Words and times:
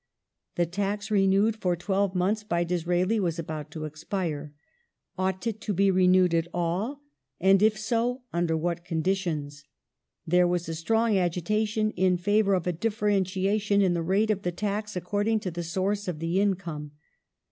The 0.55 0.65
tax 0.65 1.11
renewed 1.11 1.57
for 1.57 1.75
twelve 1.75 2.15
months 2.15 2.43
by 2.43 2.63
Disraeli 2.63 3.19
was 3.19 3.37
about 3.37 3.69
to 3.69 3.85
expire. 3.85 4.51
Ought 5.15 5.45
it 5.45 5.61
to 5.61 5.75
be 5.75 5.91
renewed 5.91 6.33
at 6.33 6.47
all, 6.55 7.03
and 7.39 7.61
if 7.61 7.77
so, 7.77 8.23
under 8.33 8.57
what 8.57 8.83
conditions? 8.83 9.63
There 10.25 10.47
was 10.47 10.67
a 10.67 10.73
strong 10.73 11.19
agitation 11.19 11.91
in 11.91 12.17
favour 12.17 12.55
of 12.55 12.65
a 12.65 12.73
differentiation 12.73 13.83
in 13.83 13.93
the 13.93 14.01
rate 14.01 14.31
of 14.31 14.41
the 14.41 14.51
tax 14.51 14.95
according 14.95 15.39
to 15.41 15.51
the 15.51 15.61
source 15.61 16.07
of 16.07 16.17
the 16.17 16.39
income. 16.41 16.93